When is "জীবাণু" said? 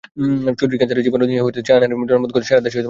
1.05-1.25